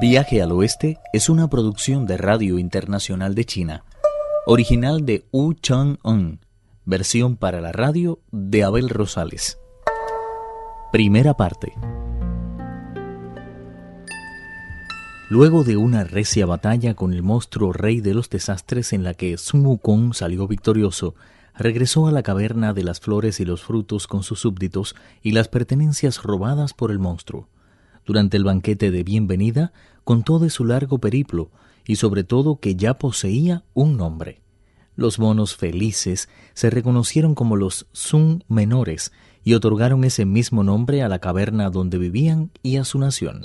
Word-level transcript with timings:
Viaje 0.00 0.42
al 0.42 0.50
Oeste 0.50 0.98
es 1.12 1.28
una 1.28 1.48
producción 1.48 2.04
de 2.04 2.16
Radio 2.16 2.58
Internacional 2.58 3.34
de 3.36 3.44
China, 3.44 3.84
original 4.44 5.06
de 5.06 5.24
Wu 5.30 5.54
Chang-un, 5.54 6.40
versión 6.84 7.36
para 7.36 7.60
la 7.60 7.70
radio 7.70 8.18
de 8.32 8.64
Abel 8.64 8.88
Rosales. 8.88 9.58
Primera 10.90 11.34
parte. 11.34 11.74
Luego 15.30 15.62
de 15.62 15.76
una 15.76 16.02
recia 16.02 16.44
batalla 16.44 16.94
con 16.94 17.12
el 17.14 17.22
monstruo 17.22 17.72
rey 17.72 18.00
de 18.00 18.14
los 18.14 18.28
desastres 18.28 18.92
en 18.92 19.04
la 19.04 19.14
que 19.14 19.38
Sun 19.38 19.64
Wukong 19.64 20.12
salió 20.12 20.48
victorioso, 20.48 21.14
regresó 21.56 22.08
a 22.08 22.12
la 22.12 22.24
caverna 22.24 22.72
de 22.72 22.82
las 22.82 22.98
flores 22.98 23.38
y 23.38 23.44
los 23.44 23.62
frutos 23.62 24.08
con 24.08 24.24
sus 24.24 24.40
súbditos 24.40 24.96
y 25.22 25.30
las 25.30 25.46
pertenencias 25.46 26.22
robadas 26.24 26.74
por 26.74 26.90
el 26.90 26.98
monstruo. 26.98 27.48
Durante 28.04 28.36
el 28.36 28.44
banquete 28.44 28.90
de 28.90 29.02
bienvenida 29.02 29.72
contó 30.04 30.38
de 30.38 30.50
su 30.50 30.64
largo 30.64 30.98
periplo 30.98 31.50
y 31.86 31.96
sobre 31.96 32.24
todo 32.24 32.60
que 32.60 32.76
ya 32.76 32.98
poseía 32.98 33.64
un 33.72 33.96
nombre. 33.96 34.40
Los 34.96 35.18
monos 35.18 35.56
felices 35.56 36.28
se 36.52 36.70
reconocieron 36.70 37.34
como 37.34 37.56
los 37.56 37.86
Sun 37.92 38.44
menores 38.48 39.12
y 39.42 39.54
otorgaron 39.54 40.04
ese 40.04 40.24
mismo 40.24 40.62
nombre 40.62 41.02
a 41.02 41.08
la 41.08 41.18
caverna 41.18 41.70
donde 41.70 41.98
vivían 41.98 42.50
y 42.62 42.76
a 42.76 42.84
su 42.84 42.98
nación. 42.98 43.42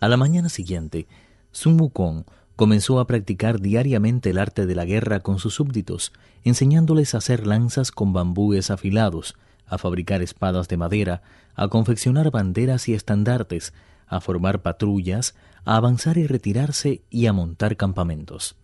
A 0.00 0.08
la 0.08 0.16
mañana 0.16 0.48
siguiente, 0.48 1.06
Sun 1.52 1.80
Wukong 1.80 2.24
comenzó 2.56 3.00
a 3.00 3.06
practicar 3.06 3.60
diariamente 3.60 4.30
el 4.30 4.38
arte 4.38 4.66
de 4.66 4.74
la 4.74 4.84
guerra 4.84 5.20
con 5.20 5.38
sus 5.38 5.54
súbditos, 5.54 6.12
enseñándoles 6.44 7.14
a 7.14 7.18
hacer 7.18 7.46
lanzas 7.46 7.90
con 7.90 8.12
bambúes 8.12 8.70
afilados, 8.70 9.36
a 9.70 9.78
fabricar 9.78 10.20
espadas 10.20 10.68
de 10.68 10.76
madera, 10.76 11.22
a 11.54 11.68
confeccionar 11.68 12.30
banderas 12.30 12.88
y 12.88 12.94
estandartes, 12.94 13.72
a 14.06 14.20
formar 14.20 14.60
patrullas, 14.60 15.34
a 15.64 15.76
avanzar 15.76 16.18
y 16.18 16.26
retirarse 16.26 17.02
y 17.08 17.26
a 17.26 17.32
montar 17.32 17.76
campamentos. 17.76 18.56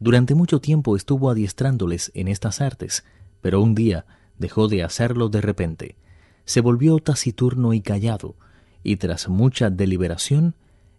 Durante 0.00 0.34
mucho 0.34 0.60
tiempo 0.60 0.96
estuvo 0.96 1.30
adiestrándoles 1.30 2.10
en 2.14 2.28
estas 2.28 2.60
artes, 2.60 3.04
pero 3.40 3.60
un 3.60 3.74
día 3.74 4.06
dejó 4.38 4.66
de 4.68 4.82
hacerlo 4.82 5.28
de 5.28 5.40
repente. 5.40 5.96
Se 6.44 6.60
volvió 6.60 6.98
taciturno 6.98 7.74
y 7.74 7.80
callado, 7.82 8.36
y 8.82 8.96
tras 8.96 9.28
mucha 9.28 9.70
deliberación 9.70 10.54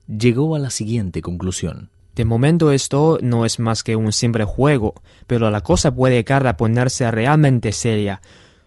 llegó 0.08 0.56
a 0.56 0.60
la 0.60 0.70
siguiente 0.70 1.22
conclusión. 1.22 1.90
De 2.16 2.26
momento 2.26 2.72
esto 2.72 3.18
no 3.22 3.46
es 3.46 3.60
más 3.60 3.84
que 3.84 3.96
un 3.96 4.12
simple 4.12 4.44
juego, 4.44 4.96
pero 5.26 5.50
la 5.50 5.62
cosa 5.62 5.96
puede 5.96 6.16
llegar 6.16 6.46
a 6.48 6.58
ponerse 6.58 7.10
realmente 7.10 7.72
seria. 7.72 8.22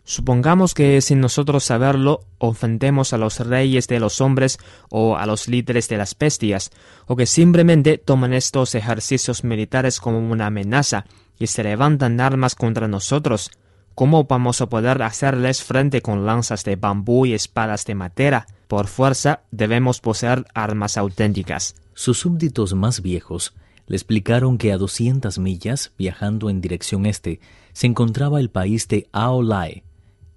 Supongamos 0.04 0.74
que 0.74 1.00
sin 1.00 1.20
nosotros 1.20 1.62
saberlo 1.62 2.24
ofendemos 2.38 3.12
a 3.12 3.18
los 3.18 3.38
reyes 3.38 3.86
de 3.86 4.00
los 4.00 4.20
hombres 4.20 4.58
o 4.90 5.16
a 5.16 5.26
los 5.26 5.46
líderes 5.46 5.88
de 5.88 5.96
las 5.96 6.18
bestias, 6.18 6.70
o 7.06 7.14
que 7.14 7.26
simplemente 7.26 7.98
toman 7.98 8.32
estos 8.32 8.74
ejercicios 8.74 9.44
militares 9.44 10.00
como 10.00 10.18
una 10.18 10.46
amenaza 10.46 11.04
y 11.38 11.46
se 11.46 11.62
levantan 11.62 12.20
armas 12.20 12.56
contra 12.56 12.88
nosotros. 12.88 13.52
¿Cómo 13.94 14.24
vamos 14.24 14.60
a 14.60 14.68
poder 14.68 15.02
hacerles 15.02 15.62
frente 15.62 16.02
con 16.02 16.26
lanzas 16.26 16.64
de 16.64 16.76
bambú 16.76 17.26
y 17.26 17.34
espadas 17.34 17.84
de 17.84 17.94
madera? 17.94 18.46
Por 18.66 18.88
fuerza 18.88 19.42
debemos 19.50 20.00
poseer 20.00 20.46
armas 20.54 20.96
auténticas. 20.96 21.76
Sus 21.94 22.18
súbditos 22.18 22.74
más 22.74 23.02
viejos 23.02 23.54
le 23.86 23.96
explicaron 23.96 24.58
que 24.58 24.72
a 24.72 24.78
200 24.78 25.38
millas, 25.38 25.92
viajando 25.98 26.50
en 26.50 26.60
dirección 26.60 27.06
este, 27.06 27.40
se 27.72 27.86
encontraba 27.86 28.40
el 28.40 28.50
país 28.50 28.88
de 28.88 29.08
Aolai. 29.12 29.84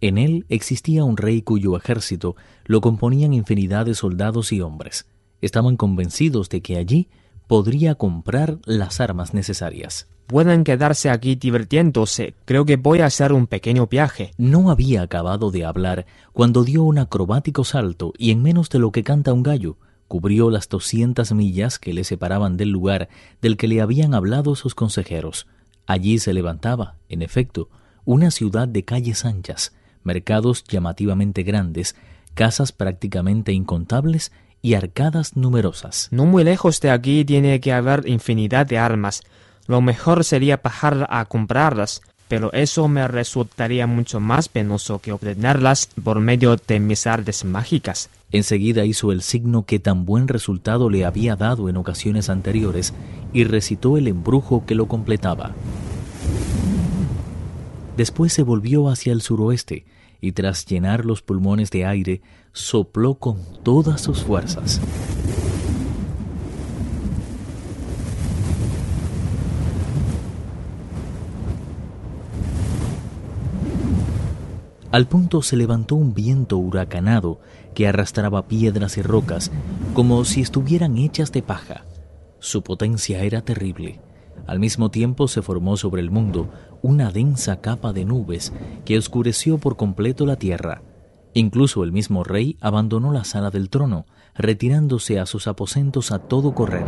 En 0.06 0.20
él 0.20 0.46
existía 0.50 1.04
un 1.04 1.18
rey 1.18 1.42
cuyo 1.42 1.76
ejército 1.76 2.36
lo 2.66 2.80
componían 2.80 3.34
infinidad 3.34 3.88
de 3.88 3.96
soldados 3.96 4.52
y 4.52 4.62
hombres. 4.62 5.08
Estaban 5.42 5.78
convencidos 5.78 6.48
de 6.50 6.62
que 6.62 6.78
allí 6.78 7.08
podría 7.48 7.96
comprar 7.96 8.60
las 8.66 9.02
armas 9.02 9.34
necesarias. 9.34 10.08
Pueden 10.28 10.64
quedarse 10.64 11.10
aquí 11.10 11.34
divirtiéndose. 11.34 12.36
Creo 12.46 12.66
que 12.66 12.76
voy 12.76 13.00
a 13.00 13.08
hacer 13.08 13.34
un 13.34 13.48
pequeño 13.48 13.88
viaje. 13.88 14.30
No 14.38 14.70
había 14.70 15.02
acabado 15.02 15.50
de 15.50 15.66
hablar 15.66 16.06
cuando 16.34 16.64
dio 16.64 16.84
un 16.84 17.00
acrobático 17.00 17.64
salto 17.64 18.14
y 18.16 18.30
en 18.30 18.44
menos 18.44 18.70
de 18.70 18.78
lo 18.78 18.92
que 18.92 19.04
canta 19.04 19.34
un 19.34 19.42
gallo, 19.42 19.78
cubrió 20.08 20.52
las 20.52 20.70
doscientas 20.70 21.34
millas 21.34 21.80
que 21.80 21.96
le 21.96 22.04
separaban 22.04 22.58
del 22.58 22.70
lugar 22.70 23.10
del 23.42 23.58
que 23.58 23.68
le 23.68 23.82
habían 23.82 24.14
hablado 24.14 24.56
sus 24.56 24.76
consejeros. 24.76 25.48
Allí 25.88 26.20
se 26.20 26.32
levantaba, 26.32 26.94
en 27.10 27.24
efecto, 27.24 27.70
una 28.06 28.30
ciudad 28.30 28.68
de 28.68 28.86
calles 28.86 29.26
anchas, 29.26 29.74
mercados 30.06 30.64
llamativamente 30.64 31.44
grandes, 31.44 31.96
casas 32.34 32.72
prácticamente 32.72 33.52
incontables 33.52 34.32
y 34.62 34.76
arcadas 34.76 35.36
numerosas. 35.36 36.08
No 36.12 36.26
muy 36.26 36.44
lejos 36.44 36.80
de 36.82 36.92
aquí 36.92 37.26
tiene 37.26 37.60
que 37.60 37.74
haber 37.74 38.08
infinidad 38.08 38.66
de 38.66 38.78
armas. 38.78 39.24
Lo 39.68 39.82
mejor 39.82 40.24
sería 40.24 40.58
bajar 40.58 41.08
a 41.10 41.26
comprarlas 41.26 42.02
pero 42.28 42.52
eso 42.54 42.88
me 42.88 43.08
resultaría 43.08 43.86
mucho 43.88 44.20
más 44.20 44.50
penoso 44.50 45.00
que 45.00 45.12
obtenerlas 45.12 45.90
por 46.04 46.20
medio 46.20 46.56
de 46.56 46.80
mis 46.80 47.06
artes 47.06 47.46
mágicas. 47.46 48.10
Enseguida 48.32 48.86
hizo 48.86 49.12
el 49.12 49.22
signo 49.22 49.66
que 49.66 49.80
tan 49.80 50.06
buen 50.06 50.28
resultado 50.28 50.90
le 50.90 51.06
había 51.06 51.36
dado 51.36 51.70
en 51.70 51.78
ocasiones 51.78 52.30
anteriores 52.30 52.94
y 53.32 53.44
recitó 53.44 53.98
el 53.98 54.08
embrujo 54.08 54.66
que 54.66 54.76
lo 54.76 54.88
completaba. 54.88 55.52
Después 57.96 58.34
se 58.34 58.44
volvió 58.44 58.90
hacia 58.90 59.14
el 59.14 59.22
suroeste 59.22 59.86
y 60.22 60.32
tras 60.34 60.66
llenar 60.66 61.06
los 61.06 61.22
pulmones 61.22 61.70
de 61.72 61.86
aire, 61.86 62.22
sopló 62.54 63.16
con 63.16 63.38
todas 63.64 64.02
sus 64.02 64.24
fuerzas. 64.24 64.82
Al 74.96 75.08
punto 75.08 75.42
se 75.42 75.58
levantó 75.58 75.96
un 75.96 76.14
viento 76.14 76.58
huracanado 76.58 77.42
que 77.74 77.86
arrastraba 77.86 78.48
piedras 78.48 78.98
y 78.98 79.02
rocas 79.02 79.52
como 79.94 80.24
si 80.24 80.40
estuvieran 80.40 80.98
hechas 80.98 81.34
de 81.34 81.42
paja. 81.42 81.84
Su 82.40 82.62
potencia 82.62 83.22
era 83.22 83.42
terrible. 83.42 84.00
Al 84.48 84.60
mismo 84.60 84.92
tiempo 84.92 85.28
se 85.28 85.42
formó 85.42 85.76
sobre 85.76 86.02
el 86.02 86.12
mundo 86.12 86.50
una 86.86 87.10
densa 87.10 87.62
capa 87.62 87.94
de 87.94 88.06
nubes 88.06 88.54
que 88.86 88.96
oscureció 89.00 89.58
por 89.58 89.76
completo 89.76 90.28
la 90.28 90.36
tierra. 90.36 90.84
Incluso 91.34 91.84
el 91.84 91.92
mismo 91.92 92.24
rey 92.24 92.58
abandonó 92.62 93.12
la 93.12 93.24
sala 93.24 93.50
del 93.50 93.72
trono, 93.72 94.06
retirándose 94.36 95.20
a 95.20 95.26
sus 95.26 95.48
aposentos 95.48 96.12
a 96.12 96.20
todo 96.20 96.54
correr. 96.54 96.86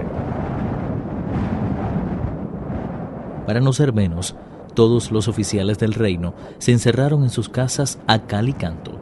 Para 3.48 3.60
no 3.60 3.74
ser 3.74 3.92
menos, 3.92 4.36
todos 4.76 5.12
los 5.12 5.28
oficiales 5.28 5.80
del 5.80 5.96
reino 5.96 6.36
se 6.60 6.74
encerraron 6.74 7.24
en 7.24 7.32
sus 7.32 7.50
casas 7.50 7.98
a 8.06 8.28
cal 8.28 8.50
y 8.50 8.54
canto. 8.54 9.00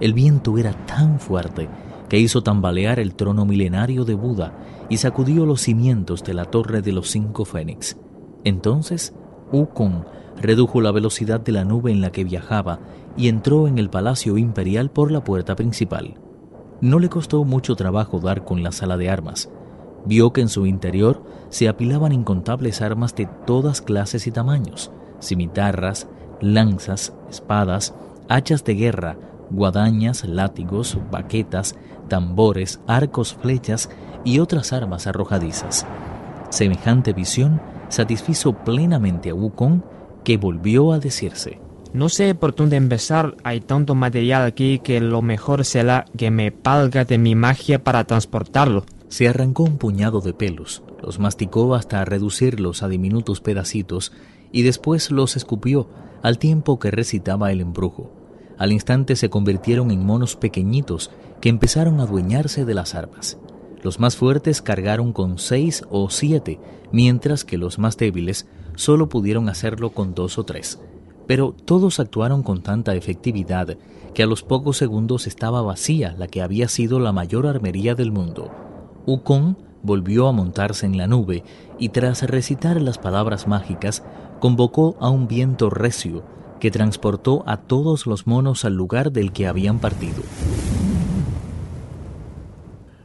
El 0.00 0.14
viento 0.14 0.56
era 0.56 0.72
tan 0.86 1.20
fuerte 1.20 1.68
que 2.08 2.18
hizo 2.18 2.42
tambalear 2.42 2.98
el 3.00 3.14
trono 3.14 3.44
milenario 3.44 4.06
de 4.06 4.14
Buda 4.14 4.54
y 4.88 4.96
sacudió 4.96 5.44
los 5.44 5.60
cimientos 5.60 6.24
de 6.24 6.32
la 6.32 6.46
torre 6.46 6.80
de 6.80 6.92
los 6.92 7.10
cinco 7.10 7.44
fénix. 7.44 7.98
Entonces, 8.44 9.12
Wukong 9.52 10.04
redujo 10.40 10.80
la 10.80 10.92
velocidad 10.92 11.40
de 11.40 11.52
la 11.52 11.64
nube 11.64 11.90
en 11.90 12.00
la 12.00 12.10
que 12.10 12.24
viajaba 12.24 12.80
y 13.16 13.28
entró 13.28 13.66
en 13.68 13.78
el 13.78 13.90
palacio 13.90 14.38
imperial 14.38 14.90
por 14.90 15.10
la 15.10 15.24
puerta 15.24 15.56
principal. 15.56 16.14
No 16.80 16.98
le 16.98 17.08
costó 17.08 17.44
mucho 17.44 17.74
trabajo 17.74 18.20
dar 18.20 18.44
con 18.44 18.62
la 18.62 18.72
sala 18.72 18.96
de 18.96 19.10
armas. 19.10 19.50
Vio 20.04 20.32
que 20.32 20.40
en 20.40 20.48
su 20.48 20.66
interior 20.66 21.22
se 21.48 21.68
apilaban 21.68 22.12
incontables 22.12 22.80
armas 22.82 23.14
de 23.16 23.28
todas 23.46 23.82
clases 23.82 24.26
y 24.26 24.30
tamaños, 24.30 24.92
cimitarras, 25.20 26.06
lanzas, 26.40 27.12
espadas, 27.28 27.94
hachas 28.28 28.64
de 28.64 28.74
guerra, 28.74 29.16
guadañas, 29.50 30.24
látigos, 30.24 30.98
baquetas, 31.10 31.74
tambores, 32.08 32.80
arcos, 32.86 33.34
flechas 33.34 33.90
y 34.24 34.38
otras 34.38 34.72
armas 34.72 35.06
arrojadizas. 35.06 35.86
Semejante 36.50 37.12
visión 37.12 37.60
satisfizo 37.88 38.52
plenamente 38.52 39.30
a 39.30 39.34
Wukong, 39.34 39.82
que 40.24 40.36
volvió 40.36 40.92
a 40.92 40.98
decirse. 40.98 41.60
No 41.92 42.08
sé 42.08 42.34
por 42.34 42.54
dónde 42.54 42.76
empezar, 42.76 43.36
hay 43.44 43.60
tanto 43.60 43.94
material 43.94 44.44
aquí 44.44 44.78
que 44.78 45.00
lo 45.00 45.22
mejor 45.22 45.64
será 45.64 46.04
que 46.16 46.30
me 46.30 46.52
palga 46.52 47.04
de 47.04 47.16
mi 47.16 47.34
magia 47.34 47.82
para 47.82 48.04
transportarlo. 48.04 48.84
Se 49.08 49.26
arrancó 49.26 49.62
un 49.62 49.78
puñado 49.78 50.20
de 50.20 50.34
pelos, 50.34 50.82
los 51.02 51.18
masticó 51.18 51.74
hasta 51.74 52.04
reducirlos 52.04 52.82
a 52.82 52.88
diminutos 52.88 53.40
pedacitos 53.40 54.12
y 54.52 54.62
después 54.62 55.10
los 55.10 55.36
escupió 55.36 55.88
al 56.22 56.38
tiempo 56.38 56.78
que 56.78 56.90
recitaba 56.90 57.52
el 57.52 57.62
embrujo. 57.62 58.12
Al 58.58 58.72
instante 58.72 59.16
se 59.16 59.30
convirtieron 59.30 59.90
en 59.90 60.04
monos 60.04 60.36
pequeñitos 60.36 61.10
que 61.40 61.48
empezaron 61.48 62.00
a 62.00 62.02
adueñarse 62.02 62.64
de 62.64 62.74
las 62.74 62.94
armas. 62.94 63.38
Los 63.82 64.00
más 64.00 64.16
fuertes 64.16 64.60
cargaron 64.60 65.12
con 65.12 65.38
seis 65.38 65.84
o 65.88 66.10
siete, 66.10 66.58
mientras 66.90 67.44
que 67.44 67.56
los 67.56 67.78
más 67.78 67.96
débiles 67.96 68.46
solo 68.78 69.08
pudieron 69.08 69.48
hacerlo 69.48 69.90
con 69.90 70.14
dos 70.14 70.38
o 70.38 70.44
tres. 70.44 70.78
Pero 71.26 71.54
todos 71.64 71.98
actuaron 71.98 72.44
con 72.44 72.62
tanta 72.62 72.94
efectividad 72.94 73.76
que 74.14 74.22
a 74.22 74.26
los 74.26 74.44
pocos 74.44 74.76
segundos 74.76 75.26
estaba 75.26 75.62
vacía 75.62 76.14
la 76.16 76.28
que 76.28 76.42
había 76.42 76.68
sido 76.68 77.00
la 77.00 77.12
mayor 77.12 77.48
armería 77.48 77.96
del 77.96 78.12
mundo. 78.12 78.50
Wukong 79.04 79.56
volvió 79.82 80.28
a 80.28 80.32
montarse 80.32 80.86
en 80.86 80.96
la 80.96 81.08
nube 81.08 81.42
y 81.78 81.88
tras 81.88 82.22
recitar 82.22 82.80
las 82.80 82.98
palabras 82.98 83.48
mágicas, 83.48 84.04
convocó 84.38 84.96
a 85.00 85.10
un 85.10 85.26
viento 85.26 85.70
recio 85.70 86.22
que 86.60 86.70
transportó 86.70 87.42
a 87.46 87.56
todos 87.56 88.06
los 88.06 88.28
monos 88.28 88.64
al 88.64 88.74
lugar 88.74 89.10
del 89.10 89.32
que 89.32 89.48
habían 89.48 89.80
partido. 89.80 90.22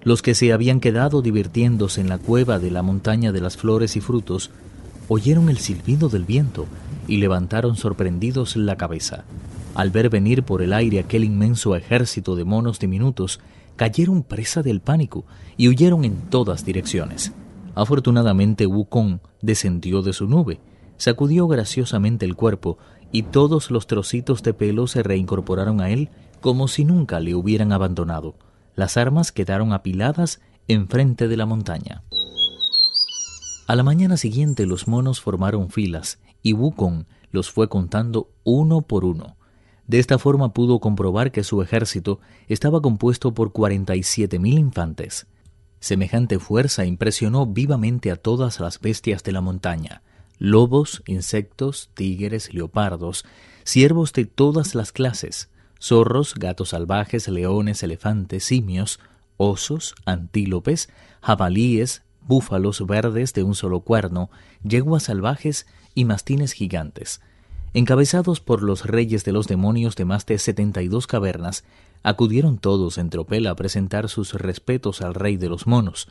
Los 0.04 0.22
que 0.22 0.36
se 0.36 0.54
habían 0.54 0.80
quedado 0.80 1.24
divirtiéndose 1.24 2.00
en 2.00 2.10
la 2.10 2.20
cueva 2.20 2.60
de 2.60 2.70
la 2.70 2.84
montaña 2.84 3.32
de 3.32 3.42
las 3.42 3.58
flores 3.58 3.96
y 3.96 4.02
frutos 4.02 4.52
oyeron 5.08 5.50
el 5.50 5.58
silbido 5.58 6.10
del 6.10 6.26
viento 6.26 6.66
y 7.08 7.18
levantaron 7.18 7.76
sorprendidos 7.76 8.56
la 8.56 8.78
cabeza. 8.78 9.26
Al 9.76 9.90
ver 9.90 10.10
venir 10.10 10.44
por 10.44 10.62
el 10.62 10.74
aire 10.74 11.00
aquel 11.00 11.24
inmenso 11.24 11.76
ejército 11.76 12.36
de 12.36 12.44
monos 12.44 12.80
diminutos, 12.80 13.40
cayeron 13.76 14.24
presa 14.24 14.62
del 14.62 14.82
pánico 14.82 15.26
y 15.58 15.68
huyeron 15.68 16.06
en 16.06 16.16
todas 16.30 16.66
direcciones. 16.66 17.32
Afortunadamente 17.76 18.68
Wukong 18.68 19.20
descendió 19.42 20.02
de 20.04 20.14
su 20.14 20.28
nube, 20.28 20.60
sacudió 20.98 21.48
graciosamente 21.48 22.26
el 22.26 22.36
cuerpo 22.36 22.78
y 23.12 23.24
todos 23.24 23.72
los 23.72 23.88
trocitos 23.88 24.44
de 24.44 24.54
pelo 24.54 24.88
se 24.88 25.04
reincorporaron 25.04 25.82
a 25.82 25.90
él 25.90 26.10
como 26.40 26.68
si 26.68 26.86
nunca 26.86 27.20
le 27.20 27.36
hubieran 27.36 27.72
abandonado. 27.72 28.36
Las 28.76 28.98
armas 28.98 29.32
quedaron 29.32 29.74
apiladas 29.74 30.40
enfrente 30.68 31.28
de 31.28 31.38
la 31.38 31.46
montaña. 31.46 32.04
A 33.66 33.78
la 33.78 33.84
mañana 33.84 34.18
siguiente 34.18 34.66
los 34.66 34.90
monos 34.90 35.22
formaron 35.22 35.70
filas 35.70 36.20
y 36.42 36.52
Wukong 36.52 37.06
los 37.32 37.50
fue 37.50 37.70
contando 37.70 38.30
uno 38.44 38.82
por 38.82 39.06
uno. 39.06 39.38
De 39.88 40.00
esta 40.00 40.20
forma 40.20 40.54
pudo 40.54 40.80
comprobar 40.80 41.32
que 41.32 41.46
su 41.46 41.62
ejército 41.62 42.20
estaba 42.50 42.82
compuesto 42.82 43.34
por 43.34 43.54
47.000 43.54 44.60
infantes. 44.60 45.28
Semejante 45.80 46.40
fuerza 46.40 46.86
impresionó 46.86 47.46
vivamente 47.46 48.12
a 48.12 48.18
todas 48.18 48.60
las 48.60 48.82
bestias 48.82 49.24
de 49.24 49.32
la 49.32 49.42
montaña, 49.42 50.02
lobos, 50.38 51.02
insectos, 51.06 51.90
tigres, 51.94 52.54
leopardos, 52.54 53.24
ciervos 53.64 54.12
de 54.12 54.26
todas 54.26 54.76
las 54.76 54.92
clases, 54.92 55.50
zorros, 55.80 56.36
gatos 56.36 56.70
salvajes, 56.70 57.30
leones, 57.30 57.82
elefantes, 57.84 58.44
simios, 58.44 59.00
osos, 59.38 59.96
antílopes, 60.06 60.90
jabalíes, 61.22 62.04
búfalos 62.28 62.86
verdes 62.86 63.34
de 63.34 63.44
un 63.44 63.56
solo 63.56 63.82
cuerno, 63.82 64.30
yeguas 64.64 65.04
salvajes 65.04 65.66
y 65.96 66.06
mastines 66.06 66.54
gigantes. 66.54 67.22
Encabezados 67.74 68.40
por 68.40 68.62
los 68.62 68.86
reyes 68.86 69.26
de 69.26 69.32
los 69.32 69.48
demonios 69.48 69.96
de 69.96 70.06
más 70.06 70.26
de 70.26 70.38
setenta 70.38 70.82
y 70.82 70.88
dos 70.88 71.08
cavernas, 71.08 71.64
acudieron 72.04 72.58
todos 72.58 72.98
en 72.98 73.10
tropel 73.10 73.48
a 73.48 73.56
presentar 73.56 74.10
sus 74.10 74.34
respetos 74.34 75.02
al 75.02 75.14
rey 75.14 75.38
de 75.38 75.50
los 75.50 75.66
monos. 75.66 76.10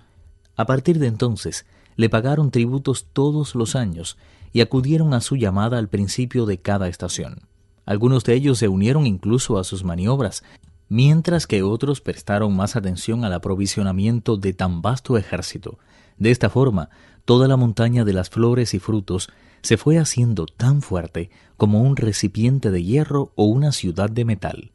A 0.56 0.66
partir 0.66 0.98
de 0.98 1.06
entonces, 1.06 1.66
le 1.96 2.08
pagaron 2.08 2.50
tributos 2.50 3.06
todos 3.12 3.54
los 3.54 3.76
años 3.76 4.16
y 4.52 4.60
acudieron 4.60 5.14
a 5.14 5.20
su 5.20 5.36
llamada 5.36 5.78
al 5.78 5.88
principio 5.88 6.46
de 6.46 6.58
cada 6.58 6.88
estación. 6.88 7.40
Algunos 7.84 8.24
de 8.24 8.34
ellos 8.34 8.58
se 8.58 8.68
unieron 8.68 9.06
incluso 9.06 9.58
a 9.58 9.64
sus 9.64 9.84
maniobras, 9.84 10.42
mientras 10.88 11.46
que 11.46 11.62
otros 11.62 12.00
prestaron 12.00 12.54
más 12.54 12.76
atención 12.76 13.24
al 13.24 13.32
aprovisionamiento 13.32 14.36
de 14.36 14.52
tan 14.52 14.82
vasto 14.82 15.16
ejército. 15.16 15.78
De 16.18 16.30
esta 16.30 16.50
forma, 16.50 16.90
toda 17.24 17.48
la 17.48 17.56
montaña 17.56 18.04
de 18.04 18.12
las 18.12 18.30
flores 18.30 18.74
y 18.74 18.78
frutos 18.78 19.30
se 19.62 19.76
fue 19.76 19.98
haciendo 19.98 20.46
tan 20.46 20.82
fuerte 20.82 21.30
como 21.56 21.82
un 21.82 21.96
recipiente 21.96 22.70
de 22.70 22.82
hierro 22.82 23.32
o 23.36 23.44
una 23.44 23.72
ciudad 23.72 24.10
de 24.10 24.24
metal. 24.24 24.72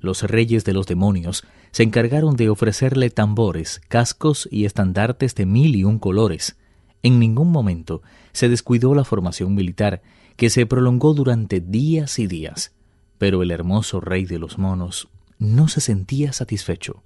Los 0.00 0.22
reyes 0.22 0.64
de 0.64 0.72
los 0.72 0.86
demonios 0.86 1.44
se 1.72 1.82
encargaron 1.82 2.36
de 2.36 2.48
ofrecerle 2.48 3.10
tambores, 3.10 3.80
cascos 3.88 4.48
y 4.50 4.64
estandartes 4.64 5.34
de 5.34 5.46
mil 5.46 5.76
y 5.76 5.84
un 5.84 5.98
colores. 5.98 6.56
En 7.02 7.18
ningún 7.18 7.52
momento 7.52 8.02
se 8.32 8.48
descuidó 8.48 8.94
la 8.94 9.04
formación 9.04 9.54
militar, 9.54 10.02
que 10.36 10.48
se 10.48 10.64
prolongó 10.64 11.12
durante 11.12 11.60
días 11.60 12.18
y 12.18 12.26
días. 12.26 12.72
Pero 13.18 13.42
el 13.42 13.50
hermoso 13.50 14.00
rey 14.00 14.24
de 14.24 14.38
los 14.38 14.58
monos 14.58 15.08
no 15.38 15.68
se 15.68 15.82
sentía 15.82 16.32
satisfecho. 16.32 17.02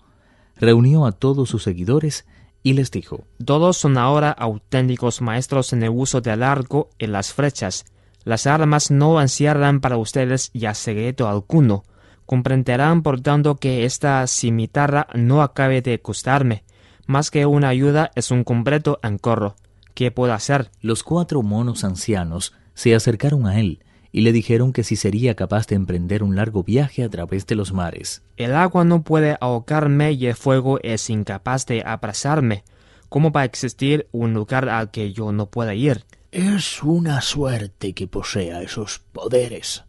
Reunió 0.56 1.04
a 1.04 1.12
todos 1.12 1.48
sus 1.48 1.64
seguidores 1.64 2.26
y 2.64 2.72
les 2.72 2.90
dijo 2.90 3.26
Todos 3.44 3.76
son 3.76 3.96
ahora 3.96 4.32
auténticos 4.32 5.20
maestros 5.20 5.72
en 5.72 5.84
el 5.84 5.90
uso 5.90 6.20
del 6.20 6.43
arco 6.43 6.90
y 6.99 7.06
las 7.06 7.32
flechas. 7.32 7.84
Las 8.25 8.49
armas 8.49 8.90
no 8.90 9.20
encierran 9.20 9.81
para 9.81 9.99
ustedes 9.99 10.50
ya 10.55 10.75
secreto 10.75 11.28
alguno. 11.28 11.84
Comprenderán, 12.26 13.02
por 13.02 13.20
tanto, 13.20 13.56
que 13.56 13.84
esta 13.84 14.26
cimitarra 14.26 15.06
no 15.14 15.43
acabe 15.43 15.82
de 15.82 16.00
costarme. 16.00 16.64
Más 17.06 17.31
que 17.31 17.44
una 17.44 17.69
ayuda 17.69 18.11
es 18.14 18.31
un 18.31 18.43
completo 18.44 18.99
encorro. 19.02 19.56
¿Qué 19.93 20.10
puedo 20.10 20.32
hacer? 20.32 20.70
Los 20.81 21.05
cuatro 21.05 21.43
monos 21.43 21.84
ancianos 21.84 22.55
se 22.72 22.94
acercaron 22.94 23.46
a 23.46 23.60
él 23.60 23.84
y 24.14 24.20
le 24.20 24.31
dijeron 24.31 24.72
que 24.72 24.84
si 24.84 24.94
sería 24.94 25.34
capaz 25.34 25.66
de 25.66 25.75
emprender 25.75 26.22
un 26.22 26.37
largo 26.37 26.62
viaje 26.62 27.02
a 27.02 27.08
través 27.08 27.49
de 27.49 27.56
los 27.56 27.72
mares. 27.72 28.22
El 28.37 28.55
agua 28.55 28.84
no 28.84 29.02
puede 29.02 29.37
ahogarme 29.40 30.12
y 30.12 30.26
el 30.26 30.37
fuego 30.37 30.78
es 30.84 31.11
incapaz 31.11 31.66
de 31.66 31.82
abrasarme. 31.84 32.62
¿Cómo 33.08 33.32
va 33.32 33.40
a 33.40 33.44
existir 33.44 34.06
un 34.12 34.32
lugar 34.32 34.69
al 34.69 34.93
que 34.93 35.12
yo 35.12 35.32
no 35.32 35.46
pueda 35.46 35.75
ir? 35.75 36.05
Es 36.31 36.81
una 36.84 37.20
suerte 37.22 37.93
que 37.93 38.06
posea 38.06 38.62
esos 38.62 39.00
poderes, 39.00 39.82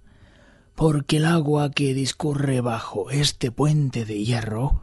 porque 0.73 1.17
el 1.17 1.25
agua 1.25 1.69
que 1.69 1.93
discurre 1.93 2.61
bajo 2.61 3.11
este 3.11 3.51
puente 3.51 4.05
de 4.05 4.23
hierro 4.25 4.81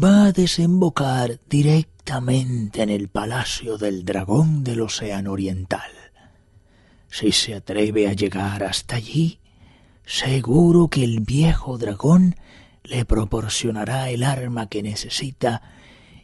va 0.00 0.26
a 0.26 0.32
desembocar 0.32 1.40
directamente 1.50 2.82
en 2.82 2.90
el 2.90 3.08
palacio 3.08 3.76
del 3.76 4.04
dragón 4.04 4.62
del 4.62 4.82
Océano 4.82 5.32
Oriental. 5.32 5.97
Si 7.10 7.32
se 7.32 7.54
atreve 7.54 8.06
a 8.06 8.12
llegar 8.12 8.62
hasta 8.62 8.96
allí, 8.96 9.38
seguro 10.04 10.88
que 10.88 11.04
el 11.04 11.20
viejo 11.20 11.78
dragón 11.78 12.36
le 12.84 13.04
proporcionará 13.04 14.10
el 14.10 14.22
arma 14.22 14.68
que 14.68 14.82
necesita 14.82 15.62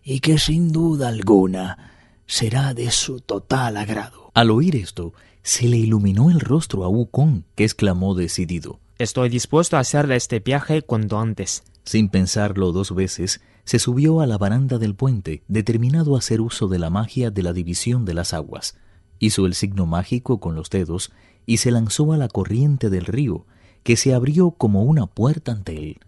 y 0.02 0.20
que 0.20 0.38
sin 0.38 0.72
duda 0.72 1.08
alguna 1.08 1.92
será 2.26 2.74
de 2.74 2.90
su 2.90 3.20
total 3.20 3.76
agrado. 3.76 4.30
Al 4.34 4.50
oír 4.50 4.76
esto, 4.76 5.14
se 5.42 5.68
le 5.68 5.76
iluminó 5.76 6.30
el 6.30 6.40
rostro 6.40 6.84
a 6.84 6.88
Wukong, 6.88 7.42
que 7.54 7.64
exclamó 7.64 8.14
decidido. 8.14 8.80
Estoy 8.98 9.28
dispuesto 9.28 9.76
a 9.76 9.80
hacer 9.80 10.10
este 10.12 10.40
viaje 10.40 10.82
cuanto 10.82 11.18
antes. 11.18 11.64
Sin 11.84 12.08
pensarlo 12.08 12.72
dos 12.72 12.94
veces, 12.94 13.40
se 13.64 13.78
subió 13.78 14.20
a 14.20 14.26
la 14.26 14.38
baranda 14.38 14.78
del 14.78 14.94
puente, 14.94 15.42
determinado 15.48 16.14
a 16.14 16.18
hacer 16.18 16.40
uso 16.40 16.68
de 16.68 16.78
la 16.78 16.90
magia 16.90 17.30
de 17.30 17.42
la 17.42 17.52
división 17.52 18.04
de 18.04 18.14
las 18.14 18.32
aguas 18.32 18.76
hizo 19.18 19.46
el 19.46 19.54
signo 19.54 19.86
mágico 19.86 20.40
con 20.40 20.54
los 20.54 20.70
dedos 20.70 21.12
y 21.46 21.58
se 21.58 21.70
lanzó 21.70 22.12
a 22.12 22.16
la 22.16 22.28
corriente 22.28 22.90
del 22.90 23.06
río, 23.06 23.46
que 23.82 23.96
se 23.96 24.14
abrió 24.14 24.52
como 24.52 24.82
una 24.82 25.06
puerta 25.06 25.52
ante 25.52 25.76
él. 25.76 25.98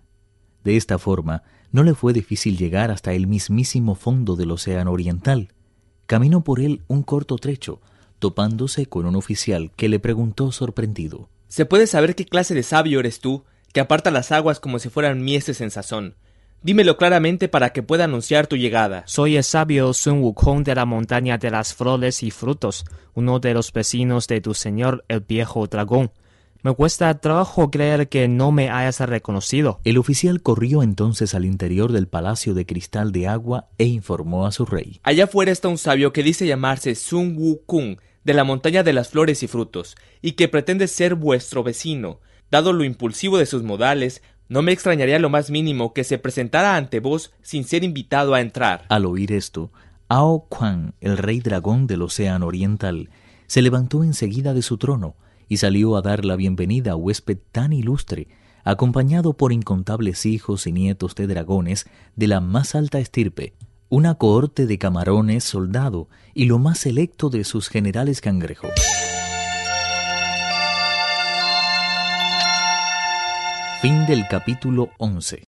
De 0.65 0.77
esta 0.77 0.99
forma, 0.99 1.43
no 1.73 1.83
le 1.83 1.95
fue 1.95 2.13
difícil 2.13 2.57
llegar 2.57 2.91
hasta 2.91 3.13
el 3.13 3.27
mismísimo 3.27 3.95
fondo 3.95 4.35
del 4.35 4.51
Océano 4.51 4.93
Oriental. 4.93 5.53
Caminó 6.07 6.43
por 6.43 6.61
él 6.61 6.83
un 6.89 7.03
corto 7.03 7.37
trecho, 7.37 7.81
topándose 8.19 8.87
con 8.87 9.07
un 9.07 9.17
oficial 9.17 9.71
que 9.77 9.89
le 9.89 9.99
preguntó 9.99 10.53
sorprendido. 10.53 11.29
¿Se 11.49 11.67
puede 11.67 11.87
saber 11.87 12.15
qué 12.15 12.25
clase 12.25 12.55
de 12.55 12.63
sabio 12.63 13.01
eres 13.01 13.21
tú, 13.21 13.45
que 13.73 13.81
aparta 13.81 14.11
las 14.11 14.33
aguas 14.33 14.59
como 14.59 14.79
si 14.79 14.89
fueran 14.89 15.23
mieses 15.23 15.61
en 15.61 15.71
sazón? 15.71 16.15
Dímelo 16.63 16.97
claramente 16.97 17.49
para 17.49 17.71
que 17.71 17.83
pueda 17.83 18.05
anunciar 18.05 18.47
tu 18.47 18.57
llegada. 18.57 19.05
Soy 19.07 19.37
el 19.37 19.45
sabio 19.45 19.93
Sun 19.93 20.21
Wukong 20.21 20.65
de 20.65 20.75
la 20.75 20.85
montaña 20.85 21.39
de 21.39 21.51
las 21.51 21.75
flores 21.75 22.23
y 22.23 22.31
frutos, 22.31 22.85
uno 23.15 23.39
de 23.39 23.55
los 23.55 23.73
vecinos 23.73 24.27
de 24.27 24.41
tu 24.41 24.55
señor 24.55 25.05
el 25.09 25.21
viejo 25.21 25.67
dragón. 25.67 26.11
Me 26.63 26.75
cuesta 26.75 27.17
trabajo 27.21 27.71
creer 27.71 28.09
que 28.09 28.27
no 28.27 28.51
me 28.51 28.71
hayas 28.71 28.99
reconocido. 28.99 29.79
El 29.85 29.99
oficial 29.99 30.43
corrió 30.43 30.83
entonces 30.83 31.35
al 31.35 31.45
interior 31.45 31.93
del 31.93 32.09
palacio 32.09 32.55
de 32.55 32.67
cristal 32.67 33.13
de 33.13 33.29
agua 33.29 33.69
e 33.79 33.85
informó 33.85 34.47
a 34.47 34.51
su 34.51 34.65
rey. 34.67 34.99
Allá 35.05 35.25
afuera 35.25 35.53
está 35.53 35.69
un 35.69 35.79
sabio 35.79 36.13
que 36.13 36.25
dice 36.25 36.45
llamarse 36.45 36.97
Sun 36.97 37.37
Wukong, 37.39 37.99
de 38.25 38.35
la 38.35 38.43
montaña 38.43 38.83
de 38.83 38.93
las 38.93 39.11
flores 39.11 39.45
y 39.45 39.47
frutos, 39.47 39.95
y 40.21 40.33
que 40.33 40.49
pretende 40.49 40.89
ser 40.89 41.15
vuestro 41.15 41.63
vecino. 41.63 42.19
Dado 42.51 42.73
lo 42.73 42.83
impulsivo 42.83 43.39
de 43.39 43.47
sus 43.47 43.63
modales, 43.63 44.23
no 44.49 44.63
me 44.63 44.73
extrañaría 44.73 45.19
lo 45.19 45.31
más 45.31 45.51
mínimo 45.51 45.93
que 45.93 46.05
se 46.05 46.19
presentara 46.19 46.77
ante 46.77 47.01
vos 47.01 47.33
sin 47.43 47.65
ser 47.65 47.85
invitado 47.85 48.35
a 48.35 48.41
entrar. 48.41 48.85
Al 48.89 49.07
oír 49.07 49.33
esto, 49.33 49.73
Ao 50.09 50.47
Quan, 50.49 50.95
el 51.01 51.19
rey 51.19 51.41
dragón 51.41 51.87
del 51.87 52.03
Océano 52.03 52.47
Oriental, 52.47 53.11
se 53.47 53.63
levantó 53.63 54.05
enseguida 54.05 54.55
de 54.55 54.63
su 54.63 54.79
trono 54.79 55.17
y 55.49 55.57
salió 55.59 55.97
a 55.97 56.03
dar 56.03 56.25
la 56.25 56.37
bienvenida 56.37 56.93
a 56.93 56.97
huésped 56.97 57.39
tan 57.53 57.73
ilustre, 57.73 58.29
acompañado 58.65 59.35
por 59.35 59.53
incontables 59.53 60.27
hijos 60.27 60.67
y 60.67 60.73
nietos 60.73 61.15
de 61.15 61.27
dragones 61.27 61.87
de 62.17 62.27
la 62.27 62.41
más 62.41 62.75
alta 62.75 62.99
estirpe, 62.99 63.55
una 63.89 64.17
cohorte 64.17 64.67
de 64.67 64.79
camarones, 64.79 65.45
soldado 65.45 66.09
y 66.35 66.47
lo 66.47 66.59
más 66.59 66.79
selecto 66.79 67.31
de 67.31 67.45
sus 67.45 67.69
generales 67.69 68.21
cangrejos. 68.21 68.71
Fin 73.83 74.07
del 74.07 74.27
capítulo 74.27 74.89
11. 74.99 75.45